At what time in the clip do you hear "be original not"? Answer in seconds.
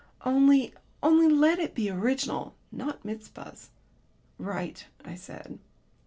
1.75-3.03